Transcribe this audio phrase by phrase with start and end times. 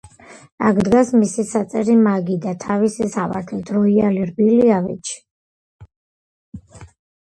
[0.69, 5.19] აქ დგას მისი საწერი მაგიდა თავისი სავარძლით, როიალი, რბილი ავეჯი.